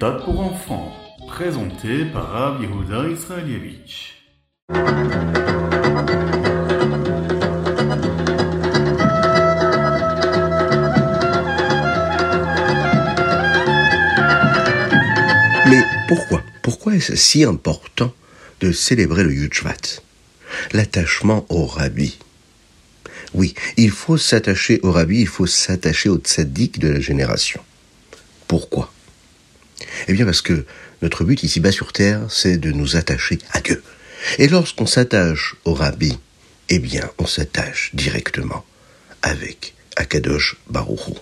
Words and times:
méthode 0.00 0.24
pour 0.24 0.40
enfants, 0.40 0.96
présenté 1.28 2.06
par 2.06 2.30
Rav 2.30 2.62
Yehuda 2.62 3.06
Israelievich. 3.10 4.14
Mais 15.68 15.82
pourquoi 16.08 16.42
Pourquoi 16.62 16.94
est-ce 16.94 17.14
si 17.14 17.44
important 17.44 18.14
de 18.60 18.72
célébrer 18.72 19.24
le 19.24 19.34
Yudshvat 19.34 20.00
L'attachement 20.72 21.44
au 21.50 21.66
rabbi? 21.66 22.18
Oui, 23.34 23.54
il 23.76 23.90
faut 23.90 24.16
s'attacher 24.16 24.80
au 24.82 24.92
rabbi, 24.92 25.20
il 25.20 25.28
faut 25.28 25.46
s'attacher 25.46 26.08
au 26.08 26.16
tzaddik 26.16 26.78
de 26.78 26.88
la 26.88 27.00
génération. 27.00 27.60
Pourquoi? 28.48 28.90
Eh 30.08 30.12
bien 30.12 30.24
parce 30.24 30.42
que 30.42 30.64
notre 31.02 31.24
but 31.24 31.42
ici-bas 31.42 31.72
sur 31.72 31.92
terre, 31.92 32.22
c'est 32.28 32.58
de 32.58 32.72
nous 32.72 32.96
attacher 32.96 33.38
à 33.52 33.60
Dieu. 33.60 33.82
Et 34.38 34.48
lorsqu'on 34.48 34.86
s'attache 34.86 35.56
au 35.64 35.74
rabbi, 35.74 36.18
eh 36.68 36.78
bien 36.78 37.10
on 37.18 37.26
s'attache 37.26 37.90
directement 37.94 38.64
avec 39.22 39.74
Akadosh 39.96 40.56
Baruchou. 40.68 41.16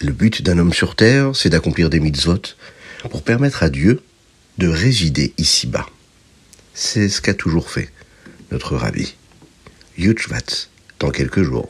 Le 0.00 0.12
but 0.12 0.42
d'un 0.42 0.58
homme 0.58 0.72
sur 0.72 0.96
terre, 0.96 1.34
c'est 1.34 1.50
d'accomplir 1.50 1.90
des 1.90 2.00
mitzvot 2.00 2.42
pour 3.10 3.22
permettre 3.22 3.62
à 3.62 3.70
Dieu 3.70 4.02
de 4.58 4.68
résider 4.68 5.34
ici-bas. 5.38 5.86
C'est 6.74 7.08
ce 7.08 7.20
qu'a 7.20 7.34
toujours 7.34 7.70
fait 7.70 7.90
notre 8.50 8.76
rabbi. 8.76 9.14
Yudshvat, 9.96 10.68
dans 10.98 11.10
quelques 11.10 11.42
jours. 11.42 11.68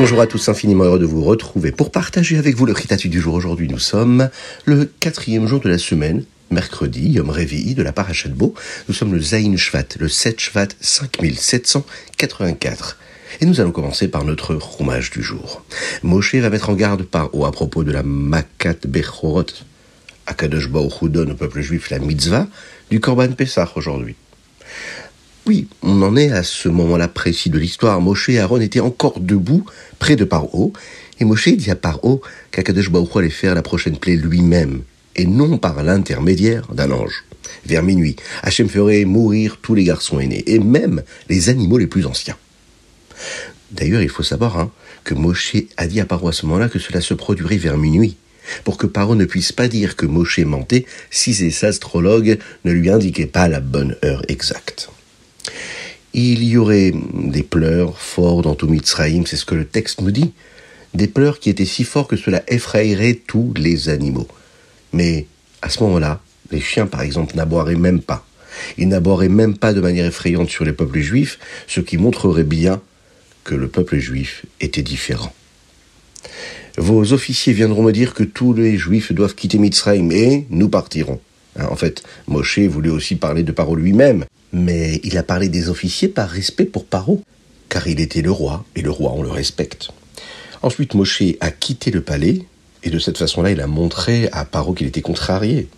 Bonjour 0.00 0.20
à 0.20 0.28
tous, 0.28 0.48
infiniment 0.48 0.84
heureux 0.84 1.00
de 1.00 1.06
vous 1.06 1.24
retrouver 1.24 1.72
pour 1.72 1.90
partager 1.90 2.38
avec 2.38 2.54
vous 2.54 2.66
le 2.66 2.72
Ritatu 2.72 3.08
du 3.08 3.20
jour. 3.20 3.34
Aujourd'hui, 3.34 3.66
nous 3.66 3.80
sommes 3.80 4.30
le 4.64 4.84
quatrième 4.84 5.48
jour 5.48 5.58
de 5.58 5.68
la 5.68 5.76
semaine, 5.76 6.22
mercredi, 6.52 7.08
Yom 7.08 7.30
Revi 7.30 7.74
de 7.74 7.82
la 7.82 7.90
Parashat 7.90 8.28
Bo. 8.28 8.54
Nous 8.86 8.94
sommes 8.94 9.12
le 9.12 9.20
Zayin 9.20 9.56
Shvat, 9.56 9.96
le 9.98 10.08
7 10.08 10.38
Shvat 10.38 10.68
5784. 10.80 12.96
Et 13.40 13.46
nous 13.46 13.60
allons 13.60 13.72
commencer 13.72 14.06
par 14.06 14.24
notre 14.24 14.54
roumage 14.54 15.10
du 15.10 15.20
jour. 15.20 15.64
Moshe 16.04 16.36
va 16.36 16.48
mettre 16.48 16.70
en 16.70 16.74
garde 16.74 17.02
par 17.02 17.34
haut 17.34 17.44
à 17.44 17.50
propos 17.50 17.82
de 17.82 17.90
la 17.90 18.04
Makat 18.04 18.76
Bechorot. 18.86 19.46
Akadosh 20.26 20.68
Baruch 20.68 21.10
donne 21.10 21.32
au 21.32 21.34
peuple 21.34 21.60
juif 21.60 21.90
la 21.90 21.98
mitzvah 21.98 22.46
du 22.92 23.00
Korban 23.00 23.32
Pessah 23.32 23.68
aujourd'hui. 23.74 24.14
Oui, 25.48 25.66
on 25.80 26.02
en 26.02 26.14
est 26.14 26.30
à 26.30 26.42
ce 26.42 26.68
moment-là 26.68 27.08
précis 27.08 27.48
de 27.48 27.58
l'histoire. 27.58 28.02
Moshe 28.02 28.28
et 28.28 28.38
Aaron 28.38 28.60
étaient 28.60 28.80
encore 28.80 29.18
debout, 29.18 29.64
près 29.98 30.14
de 30.14 30.24
Paro, 30.24 30.74
et 31.20 31.24
Moshe 31.24 31.48
dit 31.48 31.70
à 31.70 31.74
Paro 31.74 32.20
qu'Akadosh 32.50 32.90
Baruch 32.90 33.16
allait 33.16 33.30
faire 33.30 33.54
la 33.54 33.62
prochaine 33.62 33.96
plaie 33.96 34.16
lui-même, 34.16 34.82
et 35.16 35.24
non 35.24 35.56
par 35.56 35.82
l'intermédiaire 35.82 36.68
d'un 36.74 36.90
ange. 36.90 37.24
Vers 37.64 37.82
minuit, 37.82 38.16
Hachem 38.42 38.68
ferait 38.68 39.06
mourir 39.06 39.58
tous 39.62 39.74
les 39.74 39.84
garçons 39.84 40.20
aînés, 40.20 40.44
et 40.46 40.58
même 40.58 41.02
les 41.30 41.48
animaux 41.48 41.78
les 41.78 41.86
plus 41.86 42.04
anciens. 42.04 42.36
D'ailleurs, 43.70 44.02
il 44.02 44.10
faut 44.10 44.22
savoir 44.22 44.58
hein, 44.58 44.70
que 45.02 45.14
Moshe 45.14 45.56
a 45.78 45.86
dit 45.86 46.02
à 46.02 46.04
Paro 46.04 46.28
à 46.28 46.32
ce 46.34 46.44
moment-là 46.44 46.68
que 46.68 46.78
cela 46.78 47.00
se 47.00 47.14
produirait 47.14 47.56
vers 47.56 47.78
minuit, 47.78 48.18
pour 48.64 48.76
que 48.76 48.86
Paro 48.86 49.14
ne 49.14 49.24
puisse 49.24 49.52
pas 49.52 49.68
dire 49.68 49.96
que 49.96 50.04
Moshe 50.04 50.40
mentait 50.40 50.84
si 51.10 51.32
ses 51.32 51.64
astrologues 51.64 52.38
ne 52.66 52.72
lui 52.72 52.90
indiquaient 52.90 53.24
pas 53.24 53.48
la 53.48 53.60
bonne 53.60 53.96
heure 54.04 54.24
exacte. 54.28 54.90
Il 56.20 56.42
y 56.42 56.56
aurait 56.56 56.92
des 57.14 57.44
pleurs 57.44 57.96
forts 57.96 58.42
dans 58.42 58.56
tout 58.56 58.66
Mitzraïm, 58.66 59.24
c'est 59.24 59.36
ce 59.36 59.44
que 59.44 59.54
le 59.54 59.64
texte 59.64 60.00
nous 60.00 60.10
dit. 60.10 60.32
Des 60.92 61.06
pleurs 61.06 61.38
qui 61.38 61.48
étaient 61.48 61.64
si 61.64 61.84
forts 61.84 62.08
que 62.08 62.16
cela 62.16 62.42
effrayerait 62.48 63.20
tous 63.24 63.54
les 63.56 63.88
animaux. 63.88 64.26
Mais 64.92 65.26
à 65.62 65.68
ce 65.68 65.80
moment-là, 65.84 66.20
les 66.50 66.60
chiens, 66.60 66.88
par 66.88 67.02
exemple, 67.02 67.36
n'aboieraient 67.36 67.76
même 67.76 68.00
pas. 68.00 68.26
Ils 68.78 68.88
n'aboieraient 68.88 69.28
même 69.28 69.56
pas 69.56 69.72
de 69.72 69.80
manière 69.80 70.06
effrayante 70.06 70.50
sur 70.50 70.64
les 70.64 70.72
peuples 70.72 70.98
juifs, 70.98 71.38
ce 71.68 71.80
qui 71.80 71.98
montrerait 71.98 72.42
bien 72.42 72.80
que 73.44 73.54
le 73.54 73.68
peuple 73.68 73.98
juif 73.98 74.44
était 74.60 74.82
différent. 74.82 75.32
Vos 76.78 77.12
officiers 77.12 77.52
viendront 77.52 77.84
me 77.84 77.92
dire 77.92 78.12
que 78.12 78.24
tous 78.24 78.54
les 78.54 78.76
juifs 78.76 79.12
doivent 79.12 79.36
quitter 79.36 79.58
Mitzraïm 79.58 80.10
et 80.10 80.48
nous 80.50 80.68
partirons. 80.68 81.20
En 81.58 81.76
fait, 81.76 82.02
Moshe 82.26 82.60
voulait 82.60 82.90
aussi 82.90 83.16
parler 83.16 83.42
de 83.42 83.52
Paro 83.52 83.74
lui-même, 83.74 84.24
mais 84.52 85.00
il 85.02 85.18
a 85.18 85.22
parlé 85.22 85.48
des 85.48 85.68
officiers 85.68 86.08
par 86.08 86.28
respect 86.28 86.64
pour 86.64 86.84
Paro, 86.84 87.22
car 87.68 87.86
il 87.88 88.00
était 88.00 88.22
le 88.22 88.30
roi, 88.30 88.64
et 88.76 88.82
le 88.82 88.90
roi 88.90 89.12
on 89.14 89.22
le 89.22 89.30
respecte. 89.30 89.88
Ensuite, 90.62 90.94
Moshe 90.94 91.22
a 91.40 91.50
quitté 91.50 91.90
le 91.90 92.00
palais, 92.00 92.42
et 92.82 92.90
de 92.90 92.98
cette 92.98 93.18
façon-là, 93.18 93.50
il 93.50 93.60
a 93.60 93.66
montré 93.66 94.28
à 94.32 94.44
Paro 94.44 94.72
qu'il 94.72 94.86
était 94.86 95.02
contrarié, 95.02 95.68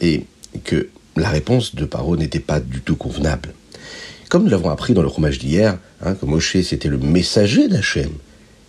et 0.00 0.24
que 0.64 0.88
la 1.16 1.28
réponse 1.28 1.74
de 1.74 1.84
Paro 1.84 2.16
n'était 2.16 2.40
pas 2.40 2.60
du 2.60 2.80
tout 2.80 2.96
convenable. 2.96 3.52
Comme 4.28 4.44
nous 4.44 4.50
l'avons 4.50 4.70
appris 4.70 4.94
dans 4.94 5.02
le 5.02 5.08
roumage 5.08 5.38
d'hier, 5.38 5.78
hein, 6.02 6.14
que 6.14 6.26
Moshe 6.26 6.60
c'était 6.62 6.88
le 6.88 6.98
messager 6.98 7.68
d'Hachem, 7.68 8.10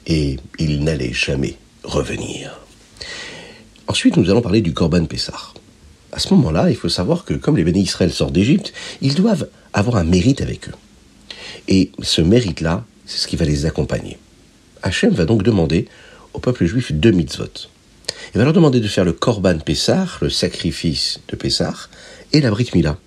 et 0.05 0.37
il 0.59 0.83
n'allait 0.83 1.13
jamais 1.13 1.55
revenir. 1.83 2.59
Ensuite, 3.87 4.17
nous 4.17 4.29
allons 4.29 4.41
parler 4.41 4.61
du 4.61 4.73
Korban 4.73 5.05
Pessah. 5.05 5.53
À 6.11 6.19
ce 6.19 6.33
moment-là, 6.33 6.69
il 6.69 6.75
faut 6.75 6.89
savoir 6.89 7.25
que 7.25 7.33
comme 7.33 7.57
les 7.57 7.63
bénis 7.63 7.81
Israël 7.81 8.11
sortent 8.11 8.33
d'Égypte, 8.33 8.73
ils 9.01 9.15
doivent 9.15 9.47
avoir 9.73 9.97
un 9.97 10.03
mérite 10.03 10.41
avec 10.41 10.69
eux. 10.69 10.73
Et 11.67 11.91
ce 12.01 12.21
mérite-là, 12.21 12.85
c'est 13.05 13.19
ce 13.19 13.27
qui 13.27 13.35
va 13.35 13.45
les 13.45 13.65
accompagner. 13.65 14.17
Hachem 14.83 15.13
va 15.13 15.25
donc 15.25 15.43
demander 15.43 15.87
au 16.33 16.39
peuple 16.39 16.65
juif 16.65 16.91
deux 16.91 17.11
mitzvot. 17.11 17.69
Il 18.33 18.37
va 18.37 18.45
leur 18.45 18.53
demander 18.53 18.79
de 18.79 18.87
faire 18.87 19.05
le 19.05 19.13
Korban 19.13 19.59
Pessah, 19.59 20.07
le 20.21 20.29
sacrifice 20.29 21.19
de 21.27 21.35
Pessah, 21.35 21.73
et 22.33 22.41
la 22.41 22.51
Brit 22.51 22.69
Mila. 22.73 22.97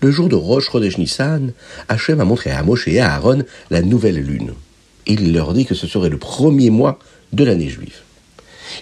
Le 0.00 0.10
jour 0.10 0.28
de 0.28 0.34
Rosh 0.34 0.70
Chodesh 0.70 0.98
Nissan, 0.98 1.52
Hachem 1.88 2.20
a 2.20 2.24
montré 2.24 2.50
à 2.50 2.62
Moshe 2.62 2.88
et 2.88 3.00
à 3.00 3.12
Aaron 3.12 3.44
la 3.70 3.82
nouvelle 3.82 4.20
lune. 4.20 4.54
Il 5.06 5.32
leur 5.32 5.52
dit 5.52 5.66
que 5.66 5.74
ce 5.74 5.86
serait 5.86 6.08
le 6.08 6.18
premier 6.18 6.70
mois 6.70 6.98
de 7.32 7.44
l'année 7.44 7.68
juive. 7.68 7.98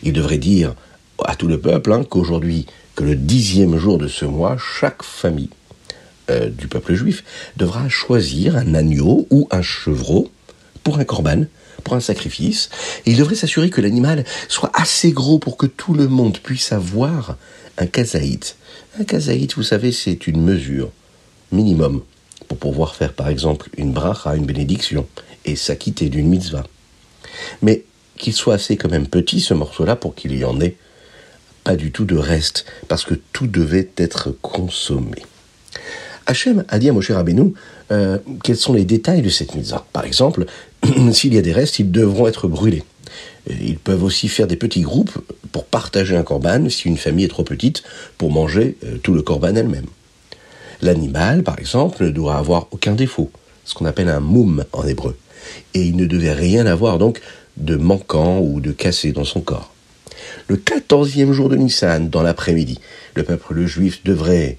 Il 0.02 0.12
devrait 0.12 0.38
dire 0.38 0.74
à 1.24 1.34
tout 1.34 1.48
le 1.48 1.58
peuple 1.58 1.92
hein, 1.92 2.04
qu'aujourd'hui, 2.08 2.66
le 3.00 3.14
dixième 3.14 3.78
jour 3.78 3.98
de 3.98 4.08
ce 4.08 4.24
mois, 4.24 4.56
chaque 4.58 5.02
famille 5.02 5.50
euh, 6.30 6.48
du 6.48 6.68
peuple 6.68 6.94
juif 6.94 7.24
devra 7.56 7.88
choisir 7.88 8.56
un 8.56 8.74
agneau 8.74 9.26
ou 9.30 9.48
un 9.50 9.62
chevreau 9.62 10.30
pour 10.82 10.98
un 10.98 11.04
corban, 11.04 11.44
pour 11.84 11.94
un 11.94 12.00
sacrifice, 12.00 12.70
et 13.06 13.12
il 13.12 13.16
devrait 13.18 13.34
s'assurer 13.34 13.70
que 13.70 13.80
l'animal 13.80 14.24
soit 14.48 14.70
assez 14.74 15.12
gros 15.12 15.38
pour 15.38 15.56
que 15.56 15.66
tout 15.66 15.94
le 15.94 16.08
monde 16.08 16.38
puisse 16.38 16.72
avoir 16.72 17.36
un 17.78 17.86
kazaït. 17.86 18.56
Un 18.98 19.04
kazaït, 19.04 19.54
vous 19.54 19.62
savez, 19.62 19.92
c'est 19.92 20.26
une 20.26 20.42
mesure 20.42 20.90
minimum 21.52 22.02
pour 22.46 22.58
pouvoir 22.58 22.94
faire 22.94 23.12
par 23.12 23.28
exemple 23.28 23.70
une 23.76 23.92
bracha, 23.92 24.34
une 24.34 24.46
bénédiction, 24.46 25.06
et 25.44 25.56
s'acquitter 25.56 26.08
d'une 26.08 26.28
mitzvah. 26.28 26.66
Mais 27.62 27.84
qu'il 28.16 28.32
soit 28.32 28.54
assez 28.54 28.76
quand 28.76 28.90
même 28.90 29.06
petit 29.06 29.40
ce 29.40 29.54
morceau-là 29.54 29.96
pour 29.96 30.14
qu'il 30.14 30.36
y 30.36 30.44
en 30.44 30.60
ait 30.60 30.76
du 31.76 31.92
tout 31.92 32.04
de 32.04 32.16
reste, 32.16 32.64
parce 32.88 33.04
que 33.04 33.14
tout 33.32 33.46
devait 33.46 33.88
être 33.96 34.30
consommé. 34.42 35.22
Hachem 36.26 36.64
a 36.68 36.78
dit 36.78 36.88
à 36.88 36.92
Moshe 36.92 37.10
Rabbeinu 37.10 37.54
euh, 37.90 38.18
quels 38.42 38.56
sont 38.56 38.74
les 38.74 38.84
détails 38.84 39.22
de 39.22 39.28
cette 39.30 39.54
mitzvah? 39.54 39.86
Par 39.92 40.04
exemple, 40.04 40.44
s'il 41.12 41.34
y 41.34 41.38
a 41.38 41.42
des 41.42 41.52
restes, 41.52 41.78
ils 41.78 41.90
devront 41.90 42.26
être 42.26 42.48
brûlés. 42.48 42.84
Ils 43.48 43.78
peuvent 43.78 44.04
aussi 44.04 44.28
faire 44.28 44.46
des 44.46 44.56
petits 44.56 44.82
groupes 44.82 45.18
pour 45.52 45.64
partager 45.64 46.16
un 46.16 46.22
corban 46.22 46.68
si 46.68 46.86
une 46.86 46.98
famille 46.98 47.24
est 47.24 47.28
trop 47.28 47.44
petite 47.44 47.82
pour 48.18 48.30
manger 48.30 48.76
euh, 48.84 48.98
tout 49.02 49.14
le 49.14 49.22
corban 49.22 49.54
elle-même. 49.54 49.86
L'animal, 50.82 51.42
par 51.42 51.58
exemple, 51.58 52.04
ne 52.04 52.10
doit 52.10 52.36
avoir 52.36 52.68
aucun 52.70 52.92
défaut, 52.92 53.30
ce 53.64 53.74
qu'on 53.74 53.86
appelle 53.86 54.08
un 54.08 54.20
moum 54.20 54.64
en 54.72 54.86
hébreu. 54.86 55.16
Et 55.74 55.82
il 55.82 55.96
ne 55.96 56.04
devait 56.04 56.32
rien 56.32 56.66
avoir 56.66 56.98
donc 56.98 57.20
de 57.56 57.76
manquant 57.76 58.38
ou 58.38 58.60
de 58.60 58.72
cassé 58.72 59.12
dans 59.12 59.24
son 59.24 59.40
corps. 59.40 59.72
Le 60.48 60.56
quatorzième 60.56 61.34
jour 61.34 61.50
de 61.50 61.56
Nissan, 61.56 62.08
dans 62.08 62.22
l'après-midi, 62.22 62.80
le 63.14 63.22
peuple 63.22 63.66
juif 63.66 64.02
devrait 64.02 64.56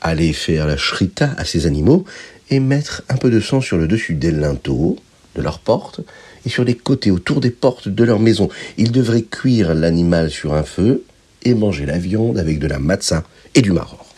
aller 0.00 0.32
faire 0.32 0.68
la 0.68 0.76
shrita 0.76 1.34
à 1.36 1.44
ces 1.44 1.66
animaux 1.66 2.04
et 2.48 2.60
mettre 2.60 3.02
un 3.08 3.16
peu 3.16 3.28
de 3.28 3.40
sang 3.40 3.60
sur 3.60 3.76
le 3.76 3.88
dessus 3.88 4.14
des 4.14 4.30
linteaux 4.30 4.98
de 5.34 5.42
leurs 5.42 5.58
portes 5.58 6.00
et 6.46 6.48
sur 6.48 6.62
les 6.62 6.76
côtés 6.76 7.10
autour 7.10 7.40
des 7.40 7.50
portes 7.50 7.88
de 7.88 8.04
leur 8.04 8.20
maison. 8.20 8.50
Ils 8.78 8.92
devraient 8.92 9.22
cuire 9.22 9.74
l'animal 9.74 10.30
sur 10.30 10.54
un 10.54 10.62
feu 10.62 11.02
et 11.42 11.54
manger 11.54 11.86
la 11.86 11.98
viande 11.98 12.38
avec 12.38 12.60
de 12.60 12.68
la 12.68 12.78
matzah 12.78 13.24
et 13.56 13.62
du 13.62 13.72
maror. 13.72 14.14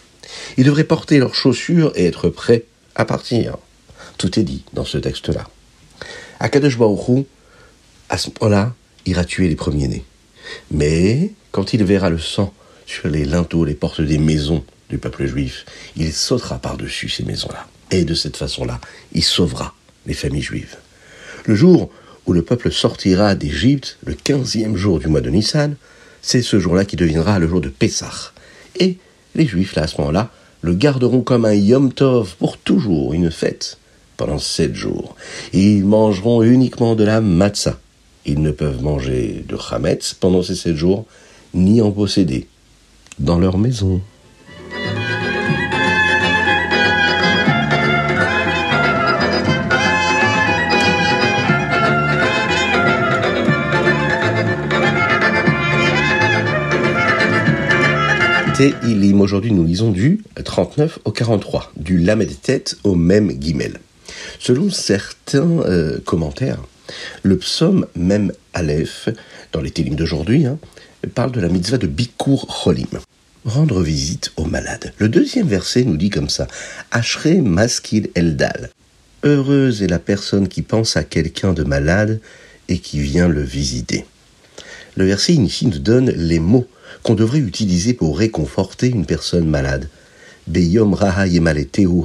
Ils 0.58 0.64
devraient 0.64 0.84
porter 0.84 1.18
leurs 1.18 1.34
chaussures 1.34 1.92
et 1.96 2.04
être 2.04 2.28
prêts 2.28 2.64
à 2.96 3.06
partir. 3.06 3.56
Tout 4.18 4.38
est 4.38 4.44
dit 4.44 4.62
dans 4.74 4.84
ce 4.84 4.98
texte-là. 4.98 5.48
Akadosh 6.38 6.76
Baruch 6.76 7.24
à 8.10 8.18
ce 8.18 8.28
moment-là, 8.28 8.74
ira 9.06 9.24
tuer 9.24 9.48
les 9.48 9.56
premiers-nés. 9.56 10.04
Mais 10.70 11.32
quand 11.52 11.72
il 11.72 11.84
verra 11.84 12.10
le 12.10 12.18
sang 12.18 12.52
sur 12.86 13.08
les 13.08 13.24
linteaux, 13.24 13.64
les 13.64 13.74
portes 13.74 14.00
des 14.00 14.18
maisons 14.18 14.64
du 14.90 14.98
peuple 14.98 15.26
juif, 15.26 15.64
il 15.96 16.12
sautera 16.12 16.58
par-dessus 16.58 17.08
ces 17.08 17.24
maisons-là. 17.24 17.66
Et 17.90 18.04
de 18.04 18.14
cette 18.14 18.36
façon-là, 18.36 18.80
il 19.12 19.22
sauvera 19.22 19.74
les 20.06 20.14
familles 20.14 20.42
juives. 20.42 20.76
Le 21.46 21.54
jour 21.54 21.90
où 22.26 22.32
le 22.32 22.42
peuple 22.42 22.72
sortira 22.72 23.34
d'Égypte, 23.34 23.98
le 24.04 24.14
quinzième 24.14 24.76
jour 24.76 24.98
du 24.98 25.08
mois 25.08 25.20
de 25.20 25.30
Nissan, 25.30 25.76
c'est 26.22 26.42
ce 26.42 26.58
jour-là 26.58 26.84
qui 26.84 26.96
deviendra 26.96 27.38
le 27.38 27.48
jour 27.48 27.60
de 27.60 27.68
Pessah. 27.68 28.32
Et 28.76 28.96
les 29.34 29.46
Juifs, 29.46 29.74
là, 29.74 29.82
à 29.82 29.86
ce 29.86 29.98
moment-là, 29.98 30.30
le 30.62 30.74
garderont 30.74 31.20
comme 31.20 31.44
un 31.44 31.52
Yom 31.52 31.92
Tov 31.92 32.36
pour 32.38 32.56
toujours, 32.56 33.12
une 33.12 33.30
fête, 33.30 33.78
pendant 34.16 34.38
sept 34.38 34.74
jours. 34.74 35.16
ils 35.52 35.84
mangeront 35.84 36.42
uniquement 36.42 36.94
de 36.94 37.04
la 37.04 37.20
matzah. 37.20 37.78
Ils 38.26 38.40
ne 38.40 38.50
peuvent 38.50 38.82
manger 38.82 39.44
de 39.48 39.56
chametz 39.56 40.14
pendant 40.14 40.42
ces 40.42 40.54
sept 40.54 40.76
jours, 40.76 41.04
ni 41.52 41.80
en 41.80 41.90
posséder 41.90 42.46
dans 43.18 43.38
leur 43.38 43.58
maison. 43.58 44.00
Ilim. 58.60 59.20
Aujourd'hui, 59.20 59.52
nous 59.52 59.64
lisons 59.64 59.90
du 59.90 60.22
39 60.42 61.00
au 61.04 61.10
43, 61.10 61.72
du 61.76 61.98
Lamed 61.98 62.30
Tête 62.40 62.76
au 62.84 62.94
même 62.94 63.32
Guimel. 63.32 63.80
Selon 64.38 64.70
certains 64.70 65.60
euh, 65.60 65.98
commentaires, 66.04 66.60
le 67.22 67.38
psaume 67.38 67.86
même 67.94 68.32
Aleph, 68.52 69.08
dans 69.52 69.60
les 69.60 69.70
Télim 69.70 69.94
d'aujourd'hui, 69.94 70.46
hein, 70.46 70.58
parle 71.14 71.32
de 71.32 71.40
la 71.40 71.48
mitzvah 71.48 71.78
de 71.78 71.86
Bikur 71.86 72.46
Cholim, 72.48 73.00
rendre 73.44 73.82
visite 73.82 74.32
aux 74.36 74.44
malades. 74.44 74.92
Le 74.98 75.08
deuxième 75.08 75.48
verset 75.48 75.84
nous 75.84 75.96
dit 75.96 76.10
comme 76.10 76.28
ça 76.28 76.48
Ashre 76.90 77.40
Maskil 77.42 78.10
Eldal. 78.14 78.70
Heureuse 79.22 79.82
est 79.82 79.88
la 79.88 79.98
personne 79.98 80.48
qui 80.48 80.62
pense 80.62 80.96
à 80.96 81.04
quelqu'un 81.04 81.52
de 81.52 81.64
malade 81.64 82.20
et 82.68 82.78
qui 82.78 83.00
vient 83.00 83.28
le 83.28 83.42
visiter. 83.42 84.04
Le 84.96 85.06
verset 85.06 85.34
ici 85.34 85.66
nous 85.66 85.78
donne 85.78 86.10
les 86.10 86.38
mots 86.38 86.66
qu'on 87.02 87.14
devrait 87.14 87.38
utiliser 87.38 87.94
pour 87.94 88.18
réconforter 88.18 88.88
une 88.88 89.06
personne 89.06 89.48
malade. 89.48 89.88
Beyom 90.46 90.94
raha 90.94 91.22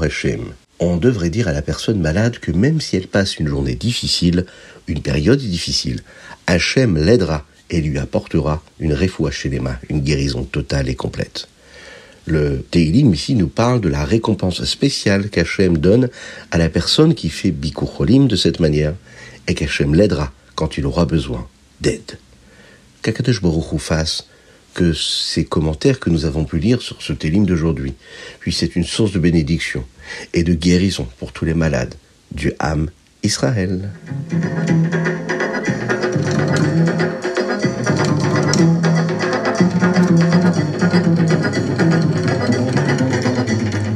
Hashem. 0.01 0.53
On 0.79 0.95
devrait 0.95 1.29
dire 1.29 1.49
à 1.49 1.53
la 1.53 1.61
personne 1.61 1.99
malade 1.99 2.39
que 2.39 2.51
même 2.51 2.79
si 2.79 2.95
elle 2.95 3.07
passe 3.07 3.37
une 3.37 3.47
journée 3.47 3.75
difficile, 3.75 4.45
une 4.87 5.01
période 5.01 5.39
difficile, 5.39 6.01
Hachem 6.47 6.97
l'aidera 6.97 7.45
et 7.69 7.81
lui 7.81 7.97
apportera 7.99 8.63
une 8.79 8.93
refoua 8.93 9.31
mains, 9.61 9.77
une 9.89 9.99
guérison 9.99 10.43
totale 10.43 10.87
et 10.89 10.95
complète. 10.95 11.47
Le 12.25 12.63
Teilim 12.71 13.13
ici 13.13 13.35
nous 13.35 13.47
parle 13.47 13.81
de 13.81 13.89
la 13.89 14.05
récompense 14.05 14.63
spéciale 14.63 15.29
qu'Hachem 15.29 15.77
donne 15.77 16.09
à 16.51 16.57
la 16.57 16.69
personne 16.69 17.13
qui 17.13 17.29
fait 17.29 17.51
Bikur 17.51 18.05
de 18.05 18.35
cette 18.35 18.59
manière 18.59 18.93
et 19.47 19.55
qu'Hachem 19.55 19.93
l'aidera 19.93 20.31
quand 20.55 20.77
il 20.77 20.85
aura 20.85 21.05
besoin 21.05 21.47
d'aide. 21.81 22.19
Qu'Akadosh 23.01 23.41
Baruch 23.41 23.79
fasse 23.79 24.27
que 24.73 24.93
ces 24.93 25.43
commentaires 25.43 25.99
que 25.99 26.09
nous 26.09 26.25
avons 26.25 26.45
pu 26.45 26.59
lire 26.59 26.81
sur 26.81 27.01
ce 27.01 27.13
télim 27.13 27.45
d'aujourd'hui 27.45 27.95
puissent 28.39 28.63
être 28.63 28.75
une 28.75 28.85
source 28.85 29.11
de 29.11 29.19
bénédiction 29.19 29.83
et 30.33 30.43
de 30.43 30.53
guérison 30.53 31.07
pour 31.17 31.31
tous 31.31 31.45
les 31.45 31.53
malades 31.53 31.95
du 32.31 32.53
âme 32.59 32.89
Israël. 33.23 33.89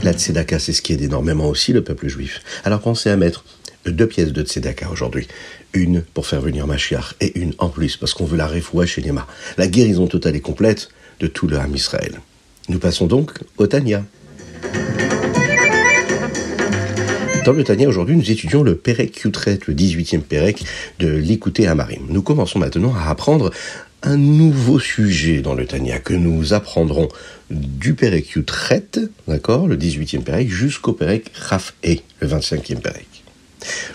La 0.03 0.11
tzedaka, 0.11 0.59
c'est 0.59 0.73
ce 0.73 0.81
qui 0.81 0.93
aide 0.93 1.01
énormément 1.01 1.47
aussi 1.47 1.71
le 1.71 1.83
peuple 1.83 2.07
juif. 2.07 2.41
Alors 2.65 2.81
pensez 2.81 3.09
à 3.09 3.15
mettre 3.15 3.45
deux 3.85 4.07
pièces 4.07 4.33
de 4.33 4.43
tzedaka 4.43 4.89
aujourd'hui. 4.89 5.27
Une 5.73 6.01
pour 6.01 6.27
faire 6.27 6.41
venir 6.41 6.67
Mashiach 6.67 7.15
et 7.21 7.39
une 7.39 7.53
en 7.57 7.69
plus 7.69 7.97
parce 7.97 8.13
qu'on 8.13 8.25
veut 8.25 8.37
la 8.37 8.47
refoua 8.47 8.85
chez 8.85 9.01
Nema. 9.01 9.27
La 9.57 9.67
guérison 9.67 10.07
totale 10.07 10.35
et 10.35 10.41
complète 10.41 10.89
de 11.19 11.27
tout 11.27 11.47
le 11.47 11.57
Ham 11.57 11.73
Israël. 11.73 12.19
Nous 12.69 12.79
passons 12.79 13.07
donc 13.07 13.31
au 13.57 13.67
Tania. 13.67 14.03
Dans 17.45 17.51
le 17.51 17.65
Tania, 17.65 17.89
aujourd'hui, 17.89 18.15
nous 18.15 18.31
étudions 18.31 18.63
le 18.63 18.75
Perek 18.75 19.19
Yutret, 19.25 19.59
le 19.67 19.73
18e 19.73 20.21
Perek 20.21 20.63
de 20.99 21.09
l'Écouter 21.09 21.67
Amarim. 21.67 22.05
Nous 22.07 22.21
commençons 22.21 22.57
maintenant 22.57 22.93
à 22.95 23.09
apprendre 23.09 23.51
un 24.01 24.15
nouveau 24.15 24.79
sujet 24.79 25.41
dans 25.41 25.53
le 25.53 25.65
Tania 25.65 25.99
que 25.99 26.13
nous 26.13 26.53
apprendrons 26.53 27.09
du 27.49 27.95
Perek 27.95 28.29
Yutret, 28.31 28.85
d'accord, 29.27 29.67
le 29.67 29.75
18e 29.75 30.21
Perek, 30.21 30.49
jusqu'au 30.49 30.93
Perek 30.93 31.31
Raf 31.35 31.73
le 31.83 32.27
25e 32.27 32.79
Perek. 32.79 33.23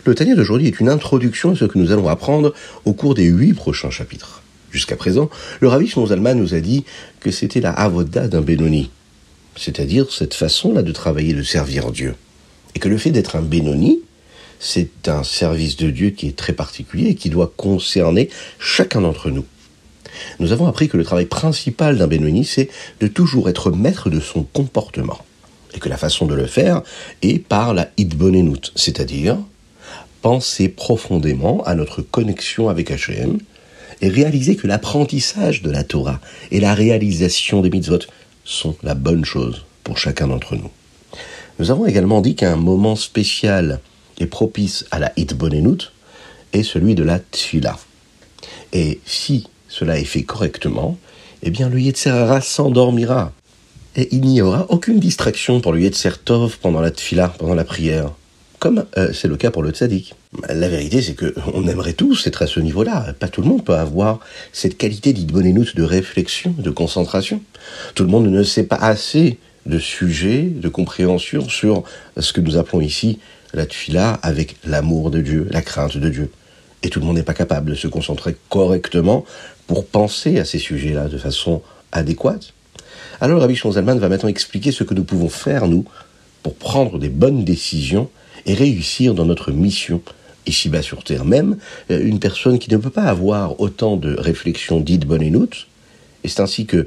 Le 0.04 0.14
Tania 0.14 0.34
d'aujourd'hui 0.34 0.66
est 0.66 0.80
une 0.80 0.90
introduction 0.90 1.52
à 1.52 1.56
ce 1.56 1.64
que 1.64 1.78
nous 1.78 1.90
allons 1.90 2.08
apprendre 2.08 2.52
au 2.84 2.92
cours 2.92 3.14
des 3.14 3.24
huit 3.24 3.54
prochains 3.54 3.90
chapitres. 3.90 4.42
Jusqu'à 4.72 4.96
présent, 4.96 5.30
le 5.60 5.68
Ravi 5.68 5.88
Zalman 5.88 6.34
nous 6.34 6.54
a 6.54 6.60
dit 6.60 6.84
que 7.20 7.30
c'était 7.30 7.62
la 7.62 7.72
avoda 7.72 8.28
d'un 8.28 8.42
Benoni, 8.42 8.90
c'est-à-dire 9.56 10.12
cette 10.12 10.34
façon-là 10.34 10.82
de 10.82 10.92
travailler, 10.92 11.32
de 11.32 11.42
servir 11.42 11.92
Dieu. 11.92 12.14
Et 12.78 12.80
que 12.80 12.88
le 12.88 12.96
fait 12.96 13.10
d'être 13.10 13.34
un 13.34 13.42
Benoni, 13.42 13.98
c'est 14.60 15.08
un 15.08 15.24
service 15.24 15.76
de 15.76 15.90
Dieu 15.90 16.10
qui 16.10 16.28
est 16.28 16.36
très 16.36 16.52
particulier 16.52 17.08
et 17.08 17.14
qui 17.16 17.28
doit 17.28 17.52
concerner 17.56 18.28
chacun 18.60 19.00
d'entre 19.00 19.30
nous. 19.30 19.44
Nous 20.38 20.52
avons 20.52 20.68
appris 20.68 20.88
que 20.88 20.96
le 20.96 21.02
travail 21.02 21.26
principal 21.26 21.98
d'un 21.98 22.06
Benoni, 22.06 22.44
c'est 22.44 22.68
de 23.00 23.08
toujours 23.08 23.48
être 23.48 23.72
maître 23.72 24.10
de 24.10 24.20
son 24.20 24.44
comportement. 24.44 25.18
Et 25.74 25.80
que 25.80 25.88
la 25.88 25.96
façon 25.96 26.26
de 26.26 26.36
le 26.36 26.46
faire 26.46 26.82
est 27.22 27.40
par 27.40 27.74
la 27.74 27.90
Idbonenut, 27.96 28.70
c'est-à-dire 28.76 29.38
penser 30.22 30.68
profondément 30.68 31.64
à 31.64 31.74
notre 31.74 32.00
connexion 32.00 32.68
avec 32.68 32.92
Hachem 32.92 33.38
et 34.02 34.08
réaliser 34.08 34.54
que 34.54 34.68
l'apprentissage 34.68 35.62
de 35.62 35.72
la 35.72 35.82
Torah 35.82 36.20
et 36.52 36.60
la 36.60 36.74
réalisation 36.74 37.60
des 37.60 37.70
mitzvot 37.70 38.06
sont 38.44 38.76
la 38.84 38.94
bonne 38.94 39.24
chose 39.24 39.64
pour 39.82 39.98
chacun 39.98 40.28
d'entre 40.28 40.54
nous. 40.54 40.70
Nous 41.58 41.70
avons 41.70 41.86
également 41.86 42.20
dit 42.20 42.34
qu'un 42.34 42.56
moment 42.56 42.96
spécial 42.96 43.80
et 44.18 44.26
propice 44.26 44.84
à 44.90 44.98
la 44.98 45.12
Hitbonenut 45.16 45.92
est 46.52 46.62
celui 46.62 46.94
de 46.94 47.02
la 47.02 47.18
Tfila. 47.18 47.78
Et 48.72 49.00
si 49.04 49.48
cela 49.68 49.98
est 49.98 50.04
fait 50.04 50.22
correctement, 50.22 50.96
eh 51.42 51.50
bien 51.50 51.68
le 51.68 51.80
Yetzerara 51.80 52.40
s'endormira. 52.40 53.32
Et 53.96 54.08
il 54.14 54.20
n'y 54.20 54.40
aura 54.40 54.66
aucune 54.68 55.00
distraction 55.00 55.60
pour 55.60 55.72
le 55.72 55.80
Yetzer 55.80 56.18
Tov 56.24 56.58
pendant 56.58 56.80
la 56.80 56.90
Tfila, 56.90 57.28
pendant 57.38 57.54
la 57.54 57.64
prière 57.64 58.12
comme 58.58 58.84
euh, 58.96 59.12
c'est 59.12 59.28
le 59.28 59.36
cas 59.36 59.50
pour 59.50 59.62
le 59.62 59.70
tzaddik. 59.70 60.14
La 60.48 60.68
vérité, 60.68 61.00
c'est 61.02 61.14
que 61.14 61.34
on 61.54 61.66
aimerait 61.68 61.92
tous 61.92 62.26
être 62.26 62.42
à 62.42 62.46
ce 62.46 62.60
niveau-là. 62.60 63.14
Pas 63.18 63.28
tout 63.28 63.42
le 63.42 63.48
monde 63.48 63.64
peut 63.64 63.74
avoir 63.74 64.20
cette 64.52 64.76
qualité 64.76 65.12
d'idbonenout 65.12 65.74
de 65.74 65.82
réflexion, 65.82 66.54
de 66.58 66.70
concentration. 66.70 67.40
Tout 67.94 68.04
le 68.04 68.10
monde 68.10 68.26
ne 68.26 68.42
sait 68.42 68.64
pas 68.64 68.76
assez 68.76 69.38
de 69.68 69.78
sujets, 69.78 70.42
de 70.42 70.68
compréhension 70.68 71.48
sur 71.48 71.84
ce 72.18 72.32
que 72.32 72.40
nous 72.40 72.56
appelons 72.56 72.80
ici 72.80 73.18
la 73.54 73.66
tfila 73.66 74.14
avec 74.22 74.56
l'amour 74.64 75.10
de 75.10 75.20
Dieu, 75.20 75.46
la 75.50 75.62
crainte 75.62 75.96
de 75.96 76.08
Dieu. 76.08 76.30
Et 76.82 76.90
tout 76.90 77.00
le 77.00 77.06
monde 77.06 77.16
n'est 77.16 77.22
pas 77.22 77.34
capable 77.34 77.70
de 77.70 77.74
se 77.74 77.88
concentrer 77.88 78.36
correctement 78.48 79.24
pour 79.66 79.86
penser 79.86 80.38
à 80.38 80.44
ces 80.44 80.58
sujets-là 80.58 81.08
de 81.08 81.18
façon 81.18 81.62
adéquate. 81.92 82.52
Alors 83.20 83.40
Rabbi 83.40 83.56
Shonzalman 83.56 83.98
va 83.98 84.08
maintenant 84.08 84.28
expliquer 84.28 84.72
ce 84.72 84.84
que 84.84 84.94
nous 84.94 85.04
pouvons 85.04 85.28
faire, 85.28 85.66
nous, 85.66 85.84
pour 86.42 86.54
prendre 86.54 86.98
des 86.98 87.08
bonnes 87.08 87.44
décisions 87.44 88.08
et 88.46 88.54
réussir 88.54 89.14
dans 89.14 89.24
notre 89.24 89.50
mission 89.50 90.00
ici-bas 90.46 90.82
sur 90.82 91.04
Terre 91.04 91.24
même, 91.24 91.58
euh, 91.90 92.00
une 92.02 92.20
personne 92.20 92.58
qui 92.58 92.70
ne 92.70 92.78
peut 92.78 92.90
pas 92.90 93.04
avoir 93.04 93.60
autant 93.60 93.96
de 93.96 94.14
réflexions 94.16 94.80
dites 94.80 95.04
bonnes 95.04 95.22
et 95.22 95.30
noutes. 95.30 95.66
Et 96.24 96.28
c'est 96.28 96.40
ainsi 96.40 96.64
que 96.64 96.86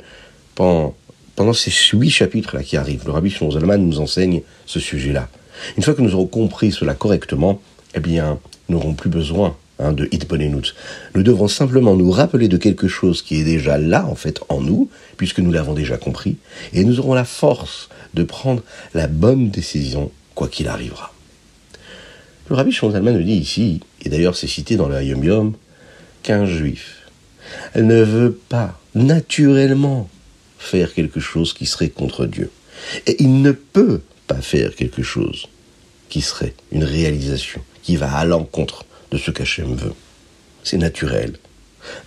pendant, 0.55 0.95
pendant 1.35 1.53
ces 1.53 1.71
huit 1.93 2.09
chapitres-là 2.09 2.63
qui 2.63 2.77
arrivent, 2.77 3.03
le 3.05 3.11
Rabbi 3.11 3.29
Shimon 3.29 3.77
nous 3.77 4.00
enseigne 4.00 4.41
ce 4.65 4.79
sujet-là. 4.79 5.27
Une 5.77 5.83
fois 5.83 5.93
que 5.93 6.01
nous 6.01 6.13
aurons 6.13 6.27
compris 6.27 6.71
cela 6.71 6.93
correctement, 6.93 7.61
eh 7.95 8.00
bien, 8.00 8.39
nous 8.69 8.77
n'aurons 8.77 8.93
plus 8.93 9.09
besoin 9.09 9.55
hein, 9.79 9.91
de 9.91 10.07
hit 10.11 10.27
bonne 10.27 10.41
et 10.41 10.50
Nous 10.50 11.23
devrons 11.23 11.47
simplement 11.47 11.95
nous 11.95 12.11
rappeler 12.11 12.47
de 12.47 12.57
quelque 12.57 12.88
chose 12.88 13.21
qui 13.21 13.39
est 13.39 13.43
déjà 13.43 13.77
là, 13.77 14.05
en 14.05 14.15
fait, 14.15 14.41
en 14.50 14.61
nous, 14.61 14.89
puisque 15.17 15.39
nous 15.39 15.51
l'avons 15.51 15.73
déjà 15.73 15.97
compris, 15.97 16.38
et 16.73 16.83
nous 16.83 17.00
aurons 17.00 17.13
la 17.13 17.25
force 17.25 17.89
de 18.13 18.23
prendre 18.23 18.63
la 18.93 19.07
bonne 19.07 19.50
décision, 19.50 20.11
quoi 20.35 20.47
qu'il 20.47 20.67
arrivera. 20.67 21.13
Le 22.50 22.55
rabbi 22.55 22.71
Shonzalman 22.71 23.13
nous 23.13 23.23
dit 23.23 23.35
ici, 23.35 23.79
et 24.01 24.09
d'ailleurs 24.09 24.35
c'est 24.35 24.47
cité 24.47 24.75
dans 24.75 24.88
le 24.88 25.01
Yom 25.01 25.23
Yom, 25.23 25.53
qu'un 26.23 26.45
juif 26.45 27.07
ne 27.75 28.03
veut 28.03 28.38
pas 28.50 28.79
naturellement 28.93 30.09
faire 30.62 30.94
quelque 30.94 31.20
chose 31.20 31.53
qui 31.53 31.65
serait 31.65 31.89
contre 31.89 32.25
Dieu. 32.25 32.51
Et 33.08 33.22
il 33.22 33.41
ne 33.41 33.51
peut 33.51 34.01
pas 34.27 34.41
faire 34.41 34.75
quelque 34.75 35.01
chose 35.01 35.50
qui 36.08 36.22
serait 36.22 36.53
une 36.72 36.84
réalisation, 36.84 37.62
qui 37.82 37.96
va 37.96 38.13
à 38.13 38.25
l'encontre 38.25 38.86
de 39.12 39.18
ce 39.18 39.32
qu'Hachem 39.32 39.75
veut. 39.75 39.94
C'est 40.63 40.77
naturel. 40.77 41.38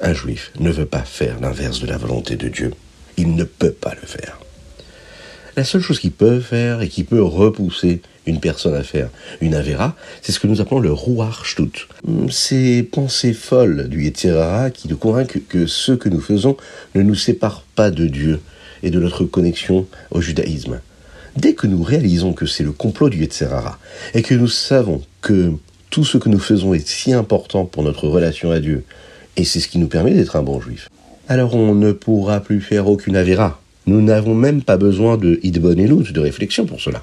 Un 0.01 0.15
juif 0.15 0.53
ne 0.61 0.71
veut 0.71 0.87
pas 0.87 1.03
faire 1.03 1.41
l'inverse 1.41 1.81
de 1.81 1.87
la 1.87 1.99
volonté 1.99 2.37
de 2.37 2.49
Dieu. 2.49 2.73
Il 3.17 3.35
ne 3.35 3.45
peut 3.45 3.73
pas 3.73 3.95
le 4.01 4.07
faire. 4.07 4.39
La 5.57 5.63
seule 5.63 5.83
chose 5.83 6.01
qui 6.01 6.11
peut 6.11 6.41
faire 6.41 6.83
et 6.83 6.89
qui 6.89 7.05
peut 7.05 7.23
repousser 7.23 8.01
une 8.27 8.41
personne 8.41 8.75
à 8.75 8.83
faire 8.83 9.09
une 9.41 9.55
Avera, 9.55 9.95
c'est 10.21 10.33
ce 10.33 10.41
que 10.41 10.49
nous 10.49 10.61
appelons 10.61 10.81
le 10.81 10.93
Ruach 10.93 11.45
Shtut. 11.45 11.87
Ces 12.29 12.83
pensées 12.83 13.33
folles 13.33 13.89
du 13.89 14.03
Yetzirara 14.03 14.71
qui 14.71 14.89
nous 14.89 14.97
convainquent 14.97 15.47
que 15.49 15.69
ce 15.69 15.93
que 15.93 16.09
nous 16.09 16.21
faisons 16.21 16.57
ne 16.97 17.03
nous 17.03 17.15
sépare 17.15 17.63
pas 17.77 17.93
de 17.93 18.07
Dieu 18.07 18.41
et 18.83 18.91
de 18.91 18.99
notre 18.99 19.25
connexion 19.25 19.87
au 20.11 20.21
judaïsme. 20.21 20.81
Dès 21.37 21.55
que 21.55 21.69
nous 21.69 21.85
réalisons 21.85 22.33
que 22.33 22.47
c'est 22.47 22.65
le 22.65 22.73
complot 22.73 23.09
du 23.09 23.21
Yetzirara 23.21 23.79
et 24.15 24.23
que 24.23 24.35
nous 24.35 24.49
savons 24.49 25.03
que 25.21 25.53
tout 25.91 26.05
ce 26.05 26.19
que 26.19 26.29
nous 26.29 26.41
faisons 26.41 26.75
est 26.75 26.89
si 26.89 27.13
important 27.13 27.65
pour 27.65 27.85
notre 27.85 28.09
relation 28.09 28.51
à 28.51 28.59
Dieu, 28.59 28.83
et 29.37 29.45
c'est 29.45 29.61
ce 29.61 29.69
qui 29.69 29.79
nous 29.79 29.87
permet 29.87 30.15
d'être 30.15 30.35
un 30.35 30.43
bon 30.43 30.61
juif, 30.61 30.89
alors 31.29 31.55
on 31.55 31.77
ne 31.77 31.93
pourra 31.93 32.41
plus 32.41 32.61
faire 32.61 32.89
aucune 32.89 33.15
Avera. 33.15 33.61
Nous 33.87 34.01
n'avons 34.01 34.35
même 34.35 34.63
pas 34.63 34.77
besoin 34.77 35.17
de 35.19 35.39
Idbon 35.43 35.75
de 35.75 36.21
réflexion 36.21 36.65
pour 36.67 36.81
cela. 36.81 37.03